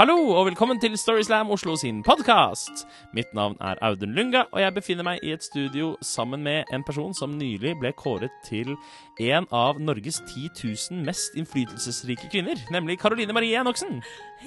[0.00, 2.86] Hallo og velkommen til Storyslam Oslo sin podkast.
[3.12, 6.86] Mitt navn er Audun Lunga, og jeg befinner meg i et studio sammen med en
[6.88, 8.72] person som nylig ble kåret til
[9.20, 14.00] en av Norges 10 000 mest innflytelsesrike kvinner, nemlig Caroline Marie Enoksen.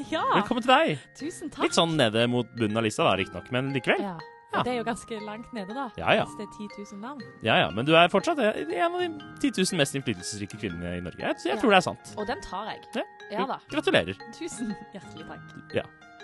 [0.10, 1.10] Ja, Velkommen til deg.
[1.22, 1.68] tusen takk.
[1.68, 4.02] Litt sånn nede mot bunnen av lista, da, riktignok, men likevel.
[4.02, 4.18] Ja.
[4.54, 4.62] Ja.
[4.64, 5.88] Det er jo ganske langt nede, da.
[5.98, 6.24] Ja, ja.
[6.26, 7.22] Hvis det er 10 000 navn.
[7.44, 9.08] Ja, ja, Men du er fortsatt en av de
[9.42, 11.20] 10 000 mest innflytelsesrike kvinnene i Norge.
[11.20, 11.60] Jeg, jeg Ja.
[11.62, 12.14] tror det er sant.
[12.18, 12.80] Og den tar jeg.
[12.96, 13.02] Ja.
[13.32, 13.58] Ja da.
[13.72, 14.14] Gratulerer.
[14.38, 15.74] Tusen hjertelig takk.
[15.74, 15.84] Ja.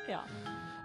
[0.09, 0.19] Ja.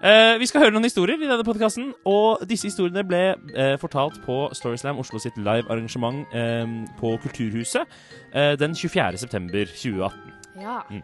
[0.05, 3.21] Eh, vi skal høre noen historier i denne podkasten, og disse historiene ble
[3.57, 6.67] eh, fortalt på Storyslam Oslo sitt live-arrangement eh,
[7.01, 7.87] på Kulturhuset
[8.35, 9.17] eh, den 24.
[9.25, 10.33] september 2018.
[10.61, 10.81] ja.
[10.91, 11.03] Mm.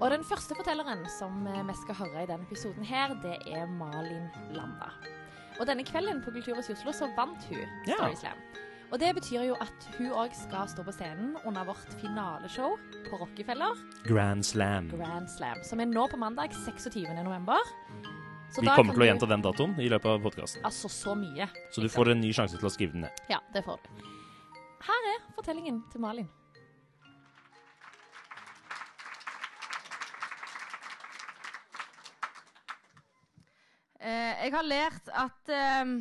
[0.00, 3.66] Og den første fortelleren som eh, vi skal høre i denne episoden her, det er
[3.66, 4.92] Malin Landa.
[5.58, 7.96] Og denne kvelden på Kulturhuset i Oslo så vant hun Ja.
[7.98, 8.38] Storyslam.
[8.90, 12.78] Og det betyr jo at hun òg skal stå på scenen under vårt finaleshow
[13.10, 13.74] på Rockefeller
[14.06, 14.88] Grand Slam.
[14.88, 17.04] Grand Slam, som er nå på mandag 26.
[17.24, 17.58] november.
[18.50, 21.12] Så Vi da kommer til å gjenta den datoen i løpet av podkasten, Altså så
[21.14, 21.50] mye.
[21.70, 23.10] så du får en ny sjanse til å skrive den ned.
[23.28, 23.88] Ja, det får du.
[24.80, 26.28] Her er fortellingen til Malin.
[34.48, 35.50] Jeg har lært at
[35.84, 35.98] um,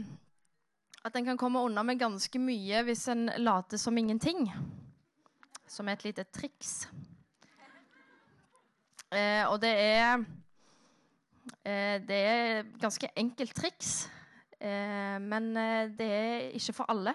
[1.07, 4.47] at en kan komme unna med ganske mye hvis en later som ingenting.
[5.67, 6.87] Som er et lite triks.
[9.11, 10.23] Eh, og det er
[11.63, 14.09] eh, Det er ganske enkelt triks,
[14.59, 17.13] eh, men eh, det er ikke for alle.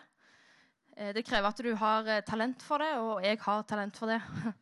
[0.96, 4.06] Eh, det krever at du har eh, talent for det, og jeg har talent for
[4.08, 4.20] det.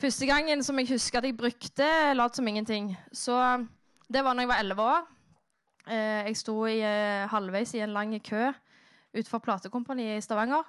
[0.00, 3.64] Første gangen som jeg husker at jeg brukte lat som ingenting, så
[4.12, 5.08] det var når jeg var elleve år.
[5.86, 8.50] Eh, jeg sto i, eh, halvveis i en lang kø
[9.14, 10.62] utenfor platekompaniet i Stavanger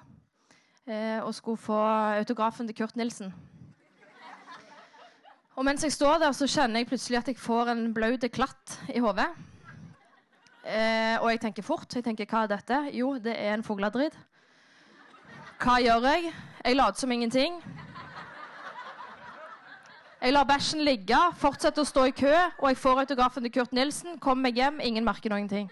[0.86, 1.78] eh, og skulle få
[2.18, 3.34] autografen til Kurt Nilsen.
[5.56, 8.80] Og mens jeg står der, så kjenner jeg plutselig at jeg får en blaut klatt
[8.94, 9.28] i hodet.
[11.20, 11.94] Og jeg tenker fort.
[11.94, 12.78] Jeg tenker, hva er dette?
[12.96, 14.16] Jo, det er en fugledritt.
[15.60, 16.32] Hva gjør jeg?
[16.64, 17.60] Jeg later som ingenting.
[20.22, 23.72] Jeg lar bæsjen ligge, fortsetter å stå i kø, og jeg får autografen til Kurt
[23.74, 24.20] Nilsen.
[24.22, 25.64] Kommer meg hjem, ingen merker noen ting.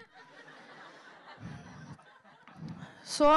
[3.07, 3.29] Så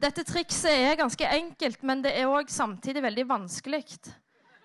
[0.00, 3.82] dette trikset er ganske enkelt, men det er òg samtidig veldig vanskelig.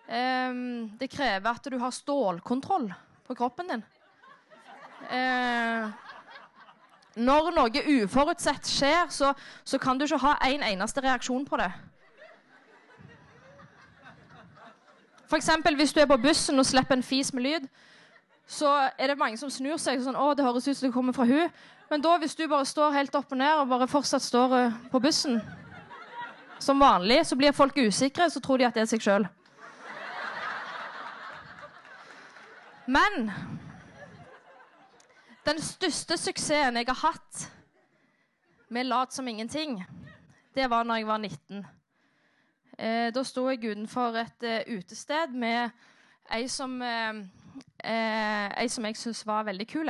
[0.08, 2.88] Um, det krever at du har stålkontroll
[3.28, 3.84] på kroppen din.
[5.12, 5.92] Uh,
[7.20, 9.36] når noe uforutsett skjer, så,
[9.68, 11.74] så kan du ikke ha en eneste reaksjon på det.
[15.28, 17.68] For eksempel hvis du er på bussen og slipper en fis med lyd,
[18.48, 21.16] så er det mange som snur seg sånn, å, det høres ut som det kommer
[21.16, 21.52] fra hun.
[21.92, 24.78] Men da, hvis du bare står helt opp og ned og bare fortsatt står eh,
[24.92, 25.42] på bussen
[26.64, 29.28] som vanlig, så blir folk usikre, så tror de at det er seg sjøl.
[32.88, 33.30] Men
[35.48, 37.48] den største suksessen jeg har hatt
[38.72, 39.82] med lat som ingenting,
[40.56, 41.66] det var når jeg var 19.
[42.78, 45.72] Eh, da sto jeg utenfor et eh, utested med
[46.30, 47.24] ei som, eh,
[47.82, 49.90] eh, ei som jeg syntes var veldig kul.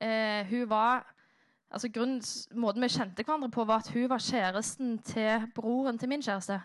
[0.00, 1.06] Eh, hun var
[1.70, 2.22] altså grunnen,
[2.54, 6.60] Måten vi kjente hverandre på, var at hun var kjæresten til broren til min kjæreste.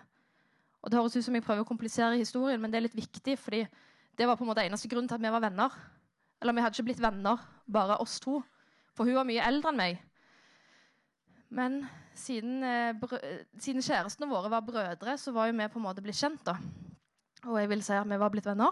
[0.82, 3.38] Og Det høres ut som jeg prøver å komplisere historien, men det er litt viktig,
[3.38, 3.68] fordi
[4.18, 5.70] det var på en måte eneste grunn til at vi var venner.
[6.42, 7.38] Eller vi hadde ikke blitt venner,
[7.72, 8.42] bare oss to.
[8.98, 10.02] For hun var mye eldre enn meg.
[11.50, 11.84] Men
[12.16, 16.20] siden, eh, siden kjærestene våre var brødre, så var jo vi på en måte blitt
[16.20, 16.46] kjent.
[16.46, 16.56] da.
[17.48, 18.72] Og jeg vil si at vi var blitt venner.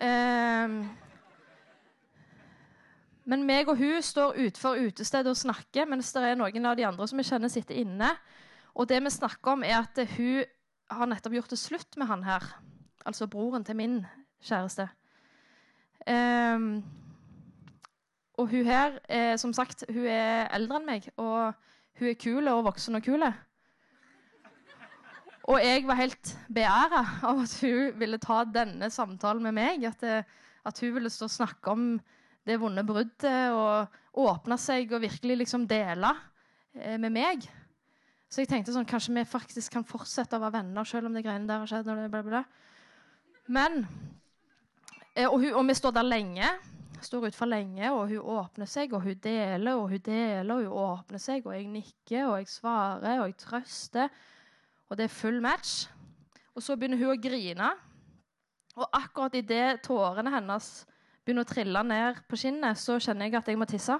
[0.00, 0.88] Ehm,
[3.24, 6.86] men meg og hun står utenfor utestedet og snakker, mens det er noen av de
[6.86, 8.12] andre som vi kjenner sitter inne.
[8.74, 10.44] Og det vi snakker om, er at hun
[10.90, 12.44] har nettopp gjort det slutt med han her.
[13.06, 14.06] Altså broren til min
[14.44, 14.88] kjæreste.
[16.06, 16.84] Ehm,
[18.36, 21.54] og hun her, er, som sagt, hun er eldre enn meg, og
[21.96, 23.24] hun er kul og voksen og kul.
[25.46, 29.84] Og jeg var helt beæra av at hun ville ta denne samtalen med meg.
[29.86, 30.24] At, det,
[30.66, 31.86] at hun ville stå og snakke om
[32.46, 36.12] det vonde bruddet og åpne seg og virkelig liksom dele
[36.74, 37.46] eh, med meg.
[38.26, 41.22] Så jeg tenkte sånn, kanskje vi faktisk kan fortsette å være venner selv om det
[41.24, 41.90] greiene der har skjedd.
[41.92, 42.42] Og, det, bla, bla.
[43.46, 43.84] Men,
[45.14, 46.50] eh, og, hun, og vi står der lenge.
[47.06, 50.78] Står utfor lenge, og hun åpner seg, og hun deler, og hun deler, og hun
[50.82, 54.08] åpner seg, og jeg nikker, og jeg svarer, og jeg trøster.
[54.90, 55.86] Og det er full match.
[56.54, 57.70] Og så begynner hun å grine.
[58.76, 60.70] Og akkurat idet tårene hennes
[61.22, 63.98] begynner å trille ned på skinnet, så kjenner jeg at jeg må tisse.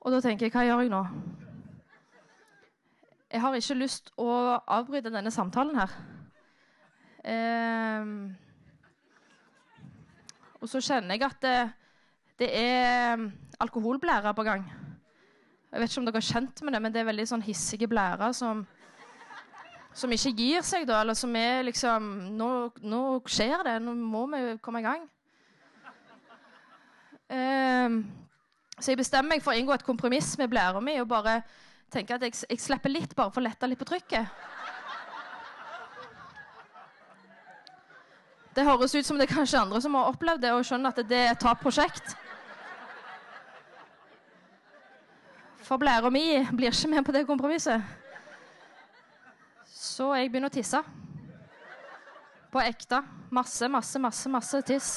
[0.00, 1.04] Og da tenker jeg, hva gjør jeg nå?
[3.30, 4.30] jeg har ikke lyst å
[4.66, 5.92] avbryte denne samtalen her.
[7.20, 8.04] Eh,
[10.60, 11.56] og så kjenner jeg at det,
[12.40, 13.26] det er
[13.60, 14.64] alkoholblærer på gang.
[15.70, 17.86] Jeg vet ikke om dere har kjent med det, men det er veldig sånn hissige
[17.90, 18.64] blærer som,
[19.94, 20.98] som ikke gir seg, da.
[21.04, 22.50] Eller som er liksom nå,
[22.82, 23.76] nå skjer det.
[23.84, 25.06] Nå må vi komme i gang.
[27.30, 28.00] Eh,
[28.80, 31.42] så jeg bestemmer meg for å inngå et kompromiss med blæra mi og bare
[31.92, 34.42] tenke at jeg, jeg slipper litt bare for å lette litt på trykket.
[38.54, 41.06] Det høres ut som det er kanskje andre som har opplevd det og skjønner at
[41.06, 42.16] det er et tapprosjekt.
[45.62, 47.82] For blæra mi blir ikke med på det kompromisset.
[49.70, 50.80] Så jeg begynner å tisse.
[52.50, 52.98] På ekte.
[53.30, 54.90] Masse, masse, masse, masse tiss.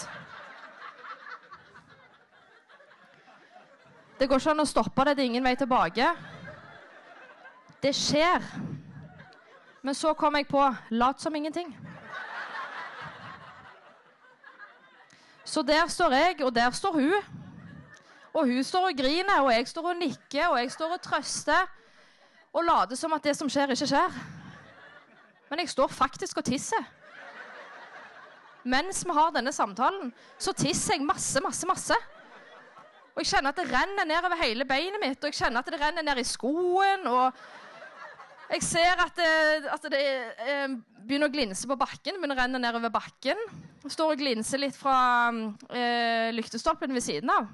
[4.17, 5.17] Det går ikke an å stoppe det.
[5.17, 6.09] Det er ingen vei tilbake.
[7.83, 8.41] Det skjer.
[9.83, 10.63] Men så kom jeg på
[10.97, 11.69] lat som ingenting.
[15.53, 17.13] Så der står jeg, og der står hun.
[18.33, 21.67] Og hun står og griner, og jeg står og nikker, og jeg står og trøster.
[22.53, 24.15] Og later som at det som skjer, ikke skjer.
[25.51, 26.87] Men jeg står faktisk og tisser.
[28.63, 30.09] Mens vi har denne samtalen,
[30.41, 31.97] så tisser jeg masse, masse, masse.
[33.13, 35.81] Og jeg kjenner at det renner nedover hele beinet mitt, og jeg kjenner at det
[35.81, 37.05] renner ned i skoen.
[37.07, 37.43] og
[38.49, 40.73] jeg ser at det, at det eh,
[41.05, 42.17] begynner å glinse på bakken.
[42.17, 43.37] begynner å renne nedover bakken.
[43.83, 44.97] Står og glinser litt fra
[45.75, 47.49] eh, lyktestolpen ved siden av.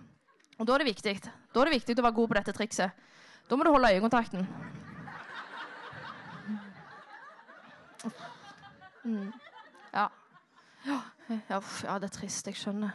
[0.59, 3.07] Og da er det viktig Da er det viktig å være god på dette trikset.
[3.49, 4.45] Da må du holde øyekontakten.
[9.03, 9.31] Mm.
[9.93, 10.05] Ja,
[10.85, 10.99] ja,
[11.49, 12.47] ja, det er trist.
[12.47, 12.93] Jeg skjønner.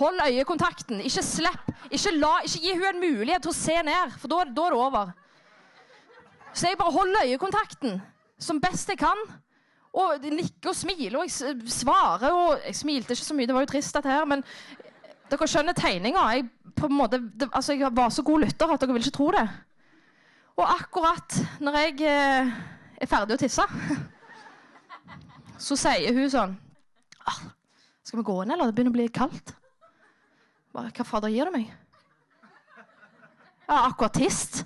[0.00, 1.02] Hold øyekontakten.
[1.04, 1.68] Ikke slipp.
[1.90, 4.74] Ikke, la, ikke gi hun en mulighet til å se ned, for da, da er
[4.76, 5.12] det over.
[6.54, 8.00] Så jeg bare holder øyekontakten
[8.40, 9.20] som best jeg kan.
[9.90, 13.56] Og de nikker og smiler, og jeg svarer og Jeg smilte ikke så mye, det
[13.56, 14.44] var jo trist, dette her, men
[15.30, 16.26] dere skjønner tegninga.
[16.36, 16.46] Jeg,
[17.50, 19.46] altså, jeg var så god lytter at dere vil ikke tro det.
[20.60, 22.50] Og akkurat når jeg eh,
[23.00, 23.64] er ferdig å tisse,
[25.66, 26.52] så sier hun sånn
[27.26, 27.40] ah,
[28.04, 28.70] Skal vi gå inn, eller?
[28.70, 29.54] Det begynner å bli kaldt.
[30.74, 31.70] Bare, Hva fader gir du meg?
[33.70, 34.64] Jeg har akkurat tist.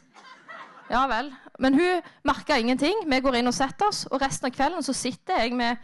[0.95, 1.33] Ja vel.
[1.59, 3.03] Men hun merka ingenting.
[3.11, 5.83] Vi går inn og setter oss, og resten av kvelden så sitter jeg med,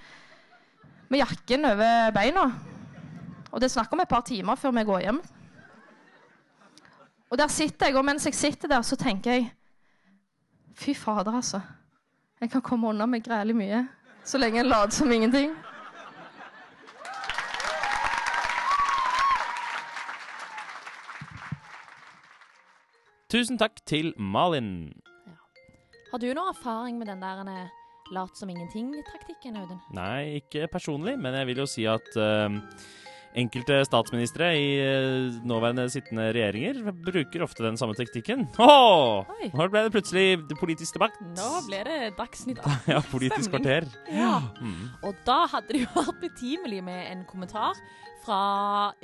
[1.10, 2.46] med jakken over beina.
[3.50, 5.22] Og det er snakk om et par timer før vi går hjem.
[7.30, 9.50] Og der sitter jeg, og mens jeg sitter der, så tenker jeg
[10.80, 11.60] Fy fader, altså.
[12.40, 13.82] Jeg kan komme unna med grælig mye
[14.24, 15.52] så lenge jeg later som ingenting.
[23.30, 24.90] Tusen takk til Malin.
[26.10, 27.68] Har du noe erfaring med den der eh,
[28.10, 29.78] lat som ingenting-taktikken, Audun?
[29.94, 32.50] Nei, ikke personlig, men jeg vil jo si at uh,
[33.38, 38.48] enkelte statsministre i eh, nåværende sittende regjeringer bruker ofte den samme taktikken.
[38.58, 39.30] Åh!
[39.54, 40.26] Nå ble det plutselig
[40.58, 41.22] politisk debatt.
[41.38, 43.86] Nå ble det Dagsnytt Ja, politisk kvarter.
[44.10, 44.40] Ja.
[44.58, 44.88] Mm.
[45.06, 47.78] Og da hadde det jo vært betimelig med en kommentar
[48.26, 48.42] fra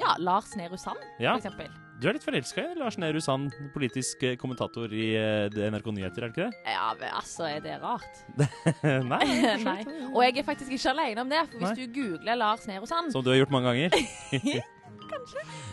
[0.03, 1.39] ja, Lars Nehru Sand, Ja.
[1.39, 1.71] eksempel.
[1.97, 6.27] Du er litt forelska i Lars Nehru Sand, politisk eh, kommentator i eh, NRK Nyheter,
[6.27, 6.75] er det ikke det?
[6.75, 8.21] Ja, men altså, er det rart?
[9.13, 9.23] Nei.
[9.65, 9.79] Nei.
[10.11, 11.87] Og jeg er faktisk ikke alene om det, for hvis Nei.
[11.87, 13.97] du googler Lars Nehru Sand, Som du har gjort mange ganger.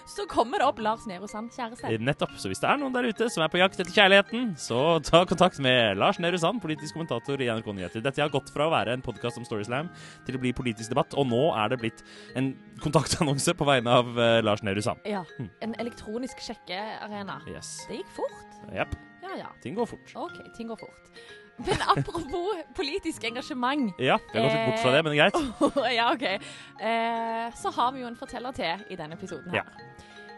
[0.09, 1.89] så kommer det opp Lars Nehru Sand, kjæreste.
[1.89, 2.35] Eh, Nettopp.
[2.41, 5.23] Så hvis det er noen der ute som er på jakt etter kjærligheten, så ta
[5.29, 8.03] kontakt med Lars Nehru Sand, politisk kommentator i NRK Nyheter.
[8.05, 9.91] Dette har gått fra å være en podkast om Storyslam
[10.27, 12.03] til å bli politisk debatt, og nå er det blitt
[12.39, 15.03] en kontaktannonse på vegne av uh, Lars Nehru Sand.
[15.09, 15.23] Ja.
[15.63, 17.39] En elektronisk sjekkearena.
[17.49, 17.77] Yes.
[17.89, 18.59] Det gikk fort.
[18.73, 18.97] Jepp.
[19.23, 19.49] Ja, ja.
[19.63, 20.13] Ting går fort.
[20.19, 21.13] OK, ting går fort.
[21.57, 25.37] Men apropos politisk engasjement Ja, vi har gått litt bort fra det, men greit.
[25.97, 26.25] ja, OK.
[26.25, 29.53] Eh, så har vi jo en forteller til i denne episoden.
[29.53, 29.69] her.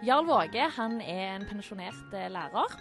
[0.05, 2.75] Jarl Våge han er en pensjonert eh, lærer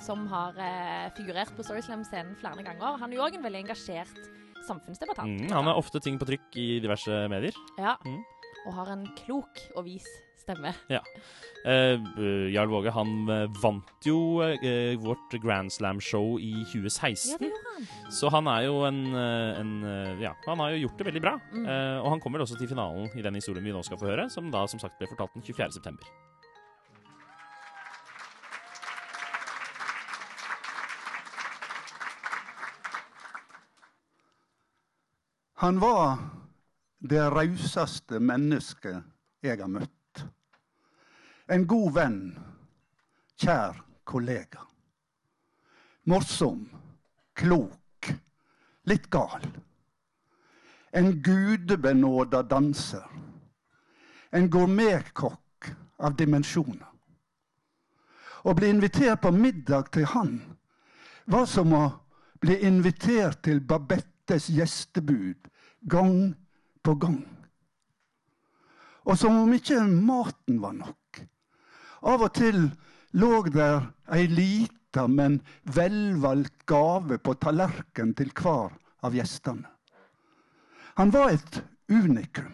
[0.00, 2.96] som har eh, figurert på Storyslam-scenen flere ganger.
[3.02, 4.22] Han er jo òg en veldig engasjert
[4.64, 5.42] samfunnsdebattant.
[5.42, 7.56] Mm, han har ofte ting på trykk i diverse medier.
[7.80, 7.96] Ja.
[8.06, 8.22] Mm.
[8.68, 10.06] Og har en klok og vis
[10.50, 10.74] stemme.
[10.90, 11.00] Ja.
[11.60, 17.36] Uh, Jarl Våge han eh, vant jo uh, vårt Grand Slam-show i Ja, 2016.
[17.38, 17.90] det gjorde han.
[18.16, 19.74] Så han er jo en, en
[20.22, 21.36] Ja, han har jo gjort det veldig bra.
[21.52, 21.68] Mm.
[21.68, 24.30] Uh, og han kommer også til finalen i den historien vi nå skal få høre,
[24.32, 25.72] som da som sagt ble fortalt den 24.
[25.76, 26.08] september.
[35.60, 36.16] Han var
[37.04, 39.02] det rauseste mennesket
[39.44, 39.99] jeg har møtt.
[41.50, 42.18] En god venn,
[43.42, 44.62] kjær kollega.
[46.06, 46.60] Morsom,
[47.34, 48.10] klok
[48.86, 49.42] litt gal.
[50.94, 53.08] En gudebenåda danser.
[54.30, 56.86] En gourmetkokk av dimensjoner.
[58.46, 60.38] Å bli invitert på middag til han
[61.30, 61.82] var som å
[62.40, 65.50] bli invitert til Babettes gjestebud
[65.82, 66.30] gang
[66.86, 67.20] på gang.
[69.10, 70.99] Og som om ikke maten var nok.
[72.02, 72.62] Av og til
[73.20, 78.72] lå der ei lita, men velvalgt gave på tallerkenen til hver
[79.04, 79.68] av gjestene.
[80.96, 82.52] Han var et unikum.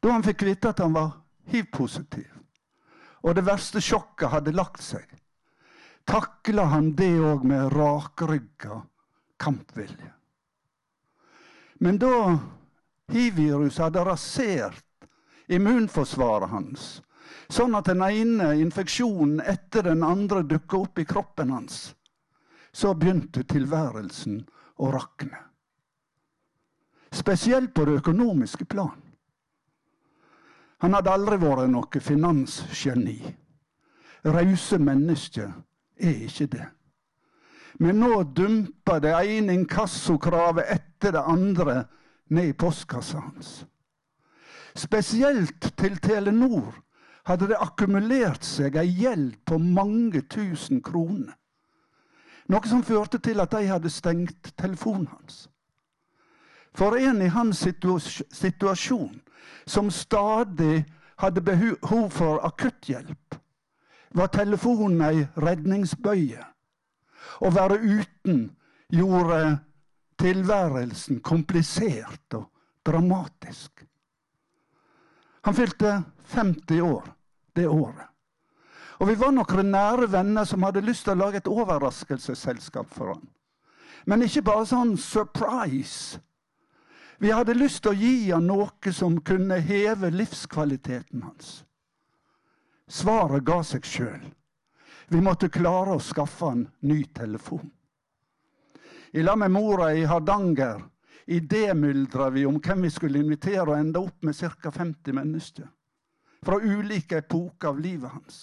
[0.00, 1.10] Da han fikk vite at han var
[1.52, 2.28] hiv-positiv,
[3.20, 5.04] og det verste sjokket hadde lagt seg,
[6.08, 8.80] takla han det òg med rakrygga
[9.40, 10.12] kampvilje.
[11.80, 12.38] Men da
[13.12, 15.06] hiv-viruset hadde rasert
[15.50, 17.00] immunforsvaret hans,
[17.50, 21.94] sånn at den ene infeksjonen etter den andre dukka opp i kroppen hans,
[22.72, 24.42] så begynte tilværelsen
[24.80, 25.46] å rakne.
[27.10, 28.98] Spesielt på det økonomiske plan.
[30.80, 33.18] Han hadde aldri vært noe finansgeni.
[34.24, 35.50] Rause mennesker
[36.00, 36.68] er ikke det.
[37.80, 41.76] Men nå dumper det ene inkassokravet etter det andre
[42.30, 43.50] ned i postkassa hans.
[44.76, 46.76] Spesielt til Telenor
[47.30, 51.36] hadde det akkumulert seg ei gjeld på mange tusen kroner.
[52.50, 55.44] Noe som førte til at de hadde stengt telefonen hans.
[56.74, 59.20] For en i hans situasjon,
[59.66, 60.84] som stadig
[61.22, 63.38] hadde behov for akutthjelp,
[64.14, 66.42] var telefonen ei redningsbøye.
[67.46, 68.48] Å være uten
[68.90, 69.60] gjorde
[70.18, 72.48] tilværelsen komplisert og
[72.86, 73.84] dramatisk.
[75.46, 76.00] Han fylte
[76.34, 77.06] 50 år
[77.54, 78.06] det året.
[79.00, 83.14] Og vi var noen nære venner som hadde lyst til å lage et overraskelsesselskap for
[83.14, 83.22] han.
[84.06, 86.20] Men ikke bare sånn surprise.
[87.20, 91.62] Vi hadde lyst til å gi han noe som kunne heve livskvaliteten hans.
[92.88, 94.22] Svaret ga seg sjøl.
[95.08, 97.70] Vi måtte klare å skaffe han ny telefon.
[99.12, 100.80] I lag med mora i Hardanger
[101.30, 104.70] idémyldra vi om hvem vi skulle invitere, og enda opp med ca.
[104.70, 105.68] 50 mennesker.
[106.42, 108.40] Fra ulike epoker av livet hans.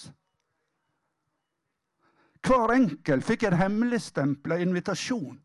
[2.47, 5.39] Hver enkelt fikk en hemmeligstempla invitasjon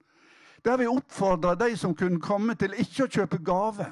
[0.63, 3.89] der vi oppfordra de som kunne komme, til ikke å kjøpe gave,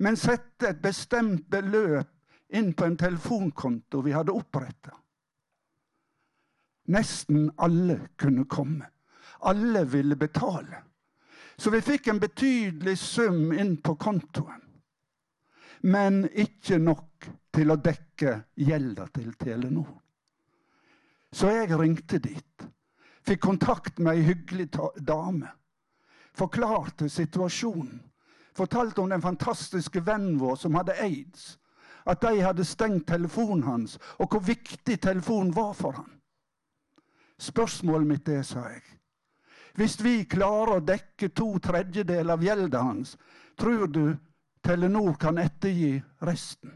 [0.00, 2.08] men sette et bestemt beløp
[2.56, 4.94] inn på en telefonkonto vi hadde oppretta.
[6.92, 8.88] Nesten alle kunne komme.
[9.48, 10.82] Alle ville betale.
[11.56, 14.60] Så vi fikk en betydelig sum inn på kontoen.
[15.82, 19.90] Men ikke nok til å dekke gjelda til Telenor.
[21.32, 22.64] Så jeg ringte dit.
[23.22, 24.68] Fikk kontakt med ei hyggelig
[24.98, 25.50] dame.
[26.36, 28.00] Forklarte situasjonen.
[28.56, 31.58] Fortalte om den fantastiske vennen vår som hadde aids.
[32.04, 36.10] At de hadde stengt telefonen hans, og hvor viktig telefonen var for han.
[37.38, 38.82] Spørsmålet mitt er, sa jeg,
[39.78, 43.16] hvis vi klarer å dekke to tredjedeler av gjelda hans,
[43.56, 44.04] tror du
[44.62, 46.74] Telenor kan ettergi resten?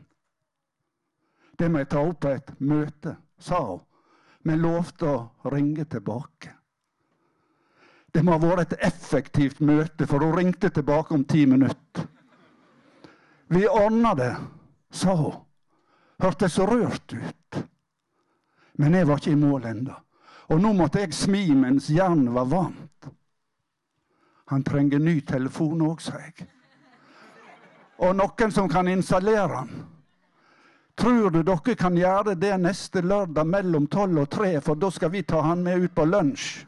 [1.56, 3.86] Det må jeg ta opp på et møte, sa hun
[4.46, 6.52] men lovte å ringe tilbake.
[8.14, 12.06] Det må ha vært et effektivt møte, for hun ringte tilbake om ti minutter.
[13.50, 14.30] Vi ordna det,
[14.90, 15.42] sa hun.
[16.22, 17.58] Hørtes rørt ut.
[18.78, 19.96] Men jeg var ikke i mål ennå.
[20.54, 23.10] Og nå måtte jeg smi mens jernet var varmt.
[24.46, 26.46] Han trenger ny telefon òg, sa jeg.
[27.98, 29.84] Og noen som kan installere den.
[30.96, 35.12] Tror du dere kan gjøre det neste lørdag mellom tolv og tre, for da skal
[35.12, 36.64] vi ta han med ut på lunsj?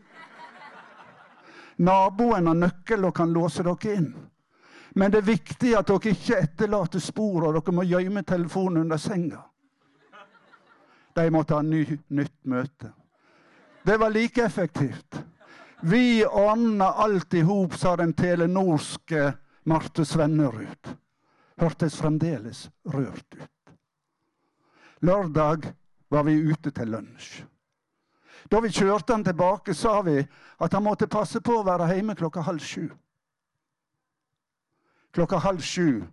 [1.79, 4.11] Naboen har nøkkel og kan låse dere inn.
[4.99, 9.01] Men det er viktig at dere ikke etterlater spor, og dere må gjemme telefonen under
[9.01, 9.41] senga.
[11.17, 12.93] De måtte ha ny, nytt møte.
[13.83, 15.23] Det var like effektivt.
[15.81, 19.33] Vi ordna alt i hop, sa den telenorske
[19.65, 20.97] Marte Svennerud.
[21.59, 23.58] Hørtes fremdeles rørt ut.
[25.01, 25.73] Lørdag
[26.09, 27.43] var vi ute til lunsj.
[28.51, 32.17] Da vi kjørte han tilbake, sa vi at han måtte passe på å være hjemme
[32.19, 32.89] klokka halv sju.
[35.15, 36.05] Klokka halv sju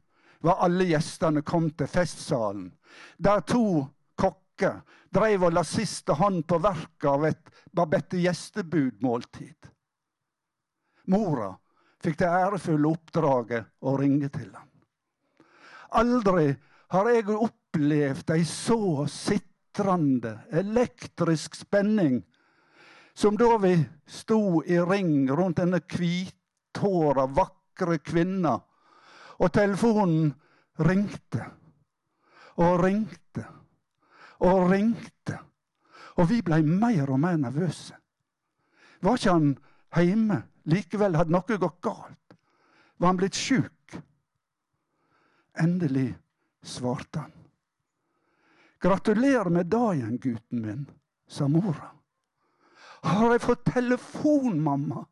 [0.46, 2.70] var alle gjestene kommet til festsalen,
[3.18, 3.86] der to
[4.20, 4.82] kokker
[5.16, 9.72] drev og la siste hånd på verket av et Babette gjestebudmåltid.
[11.12, 11.52] Mora
[12.04, 14.70] fikk det ærefulle oppdraget å ringe til ham.
[15.96, 16.56] Aldri
[16.94, 22.24] har jeg opplevd opplevd ei så sitrende, elektrisk spenning
[23.14, 23.78] Som da vi
[24.08, 28.58] sto i ring rundt denne hvithåra, vakre kvinna,
[29.40, 30.34] og telefonen
[30.84, 31.46] ringte
[32.60, 33.46] og ringte
[34.44, 35.38] og ringte.
[36.20, 37.96] Og vi blei mer og mer nervøse.
[39.00, 39.56] Var ikke han
[39.96, 40.42] hjemme?
[40.68, 42.38] Likevel hadde noe gått galt.
[43.00, 43.96] Var han blitt sjuk?
[45.56, 46.10] Endelig
[46.68, 47.45] svarte han.
[48.86, 50.86] Gratulerer med dagen, gutten min,
[51.28, 51.88] sa mora.
[53.02, 55.06] Har jeg fått telefon, mamma?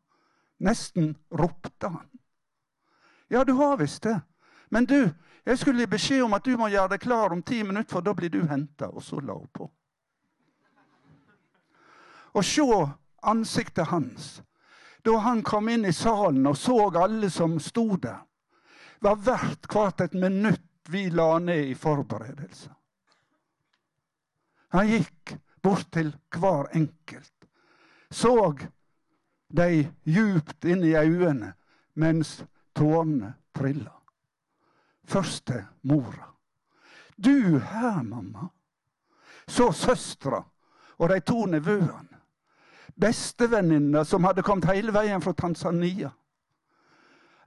[0.62, 2.06] Nesten ropte han.
[3.28, 4.20] Ja, du har visst det.
[4.68, 5.10] Men du,
[5.44, 8.06] jeg skulle gi beskjed om at du må gjøre deg klar om ti minutter, for
[8.06, 8.92] da blir du henta.
[8.94, 9.66] Og så la hun på.
[12.38, 12.68] Og se
[13.26, 14.36] ansiktet hans
[15.02, 18.22] da han kom inn i salen og så alle som sto der,
[19.02, 22.70] var verdt hvert et minutt vi la ned i forberedelser.
[24.74, 27.46] Han gikk bort til hver enkelt,
[28.10, 28.34] så
[29.54, 29.68] de
[30.02, 31.52] djupt inn i øynene
[31.94, 32.40] mens
[32.74, 33.92] tårene trilla.
[35.06, 36.32] Første mora.
[37.16, 38.48] Du her, mamma.
[39.46, 40.42] Så søstera
[40.98, 42.14] og de to nevøene
[42.94, 46.12] Bestevenninna som hadde kommet hele veien fra Tanzania.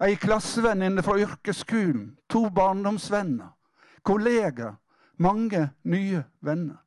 [0.03, 3.53] Ei klassevenninne fra yrkesskolen, to barndomsvenner,
[4.03, 4.75] kollegaer,
[5.17, 6.83] mange nye venner.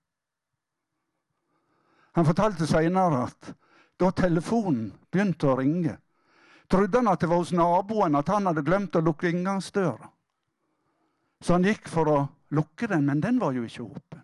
[2.19, 3.53] Han fortalte seinere at
[4.01, 5.97] da telefonen begynte å ringe,
[6.71, 10.09] trodde han at det var hos naboen at han hadde glemt å lukke inngangsdøra.
[11.41, 12.19] Så han gikk for å
[12.57, 14.23] lukke den, men den var jo ikke åpen.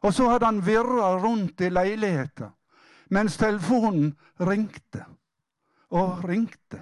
[0.00, 2.52] Og så hadde han virra rundt i leiligheta
[3.10, 4.12] mens telefonen
[4.46, 5.02] ringte
[5.90, 6.78] og ringte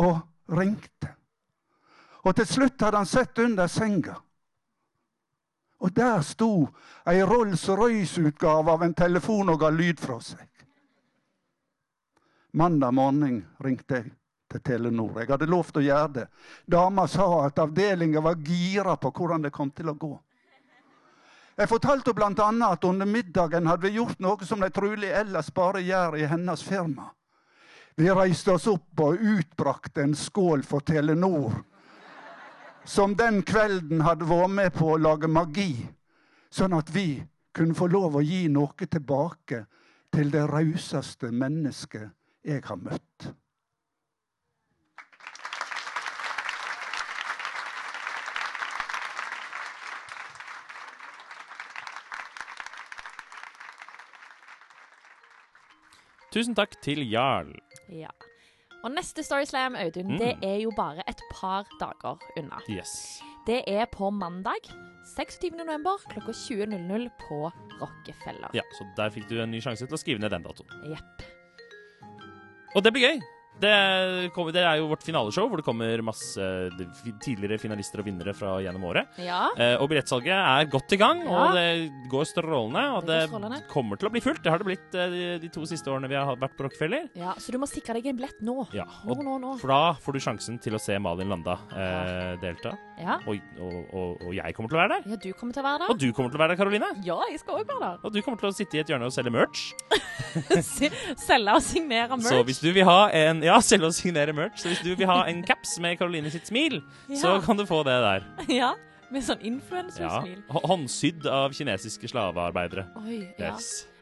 [0.00, 0.20] og
[0.54, 1.10] ringte.
[2.24, 4.14] Og til slutt hadde han sett under senga.
[5.84, 6.50] Og der sto
[7.04, 10.48] ei Rolls-Royce-utgave av en telefon og ga lyd fra seg.
[12.56, 14.12] Mandag morgen ringte jeg
[14.48, 15.18] til Telenor.
[15.20, 16.24] Jeg hadde lovt å gjøre det.
[16.70, 20.14] Dama sa at avdelinga var gira på hvordan det kom til å gå.
[21.54, 22.30] Jeg fortalte bl.a.
[22.70, 26.64] at under middagen hadde vi gjort noe som de trolig ellers bare gjør i hennes
[26.66, 27.10] firma.
[27.94, 31.60] Vi reiste oss opp og utbrakte en skål for Telenor,
[32.84, 35.72] som den kvelden hadde vært med på å lage magi,
[36.52, 37.22] sånn at vi
[37.54, 39.64] kunne få lov å gi noe tilbake
[40.14, 42.12] til det rauseste mennesket
[42.44, 43.32] jeg har møtt.
[56.34, 57.52] Tusen takk til Jarl.
[57.94, 58.10] Ja.
[58.84, 60.18] Og neste Storyslam, Audun, Mm.
[60.20, 62.58] det er jo bare et par dager unna.
[62.68, 63.22] Yes.
[63.46, 64.60] Det er på mandag
[65.16, 65.50] 26.
[65.56, 68.50] november klokka 20.00 på Rockefeller.
[68.54, 70.68] Ja, så der fikk du en ny sjanse til å skrive ned den datoen.
[70.88, 71.24] Jepp.
[72.76, 73.20] Og det blir gøy.
[73.60, 76.42] Det, kommer, det er jo vårt finaleshow, hvor det kommer masse
[77.22, 79.14] tidligere finalister og vinnere fra gjennom året.
[79.22, 79.44] Ja.
[79.56, 81.36] Eh, og billettsalget er godt i gang, Ja.
[81.44, 81.68] og det
[82.10, 82.82] går strålende.
[82.98, 84.42] Og Det det, kommer til å bli fullt.
[84.42, 87.08] Det har det blitt eh, de, de to siste årene vi har vært på Rockefeller.
[87.14, 87.34] ja.
[87.38, 88.66] Så du må sikre deg en billett nå.
[88.74, 89.54] Ja, og nå, nå.
[89.62, 92.74] For da får du sjansen til å se Malin Landa eh, delta.
[92.98, 93.20] Ja.
[93.26, 95.08] Og, og, og, og jeg kommer til å være der.
[95.14, 95.90] ja, du kommer til å være der.
[95.94, 96.90] Og du kommer til å være der, Karoline.
[97.06, 97.98] Ja, jeg skal òg være der.
[98.06, 99.64] Og du kommer til å sitte i et hjørne og selge merch.
[101.24, 102.28] Selge og signere merch.
[102.30, 104.60] Så hvis du vil ha en Ja, selge og signere merch.
[104.62, 106.80] Så hvis du vil ha en caps med Karoline sitt smil,
[107.20, 108.28] så kan du få det der.
[108.60, 108.74] Ja,
[109.12, 109.50] med sånn Ja.
[109.52, 110.38] influensersmil.
[110.48, 110.62] Ja.
[110.70, 112.86] Håndsydd av kinesiske slavearbeidere.
[113.04, 113.56] Oi, ja.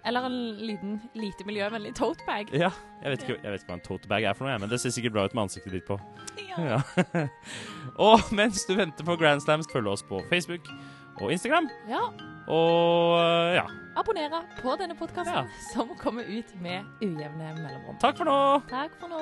[0.05, 2.48] Eller en liten, lite miljøvennlig tote bag.
[2.50, 2.72] Ja.
[3.05, 4.81] Jeg vet, ikke, jeg vet ikke hva en tote bag er for noe, men det
[4.83, 5.98] ser sikkert bra ut med ansiktet ditt på.
[6.48, 6.78] Ja.
[6.81, 7.26] Ja.
[8.09, 10.66] og mens du venter på Grand Slams, følg oss på Facebook
[11.20, 11.68] og Instagram.
[11.88, 12.01] ja.
[12.48, 13.62] Og ja.
[13.96, 15.44] Abonnere på denne podkasten, Ja.
[15.72, 17.98] som kommer ut med ujevne mellomrom.
[18.01, 18.62] Takk for nå.
[18.68, 19.20] Takk for nå.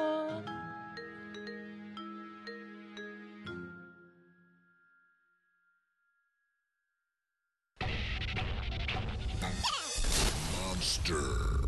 [10.57, 11.60] Monster.